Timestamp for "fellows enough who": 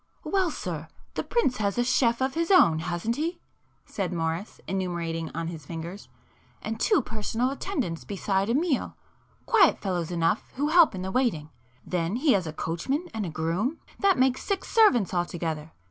9.77-10.69